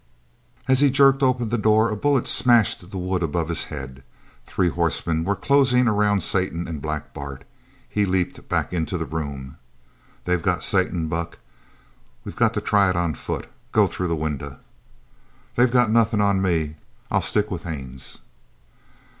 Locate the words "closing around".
5.35-6.23